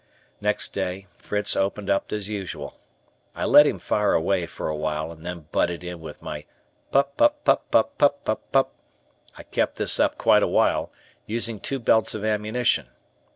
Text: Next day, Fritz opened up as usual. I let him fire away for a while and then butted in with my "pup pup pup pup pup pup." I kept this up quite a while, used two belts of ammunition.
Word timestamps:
Next 0.41 0.73
day, 0.73 1.05
Fritz 1.19 1.55
opened 1.55 1.87
up 1.87 2.11
as 2.11 2.27
usual. 2.27 2.73
I 3.35 3.45
let 3.45 3.67
him 3.67 3.77
fire 3.77 4.13
away 4.13 4.47
for 4.47 4.67
a 4.67 4.75
while 4.75 5.11
and 5.11 5.23
then 5.23 5.45
butted 5.51 5.83
in 5.83 5.99
with 5.99 6.23
my 6.23 6.45
"pup 6.91 7.15
pup 7.17 7.45
pup 7.45 7.69
pup 7.69 7.99
pup 7.99 8.23
pup." 8.51 8.73
I 9.37 9.43
kept 9.43 9.75
this 9.75 9.99
up 9.99 10.17
quite 10.17 10.41
a 10.41 10.47
while, 10.47 10.91
used 11.27 11.61
two 11.61 11.77
belts 11.77 12.15
of 12.15 12.25
ammunition. 12.25 12.87